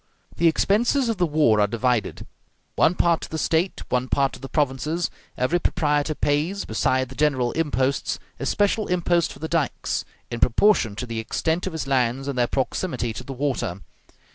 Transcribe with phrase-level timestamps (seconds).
[0.37, 2.25] The expenses of the war are divided,
[2.75, 7.13] one part to the State, one part to the provinces; every proprietor pays, beside the
[7.15, 11.85] general imposts, a special impost for the dikes, in proportion to the extent of his
[11.85, 13.81] lands and their proximity to the water.